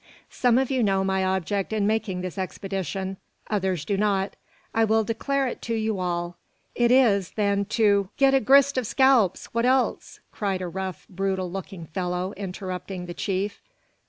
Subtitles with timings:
[0.31, 3.17] "Some of you know my object in making this expedition.
[3.51, 4.35] Others do not.
[4.73, 6.37] I will declare it to you all.
[6.73, 11.51] It is, then, to" "Git a grist of scalps; what else?" cried a rough, brutal
[11.51, 13.61] looking fellow, interrupting the chief.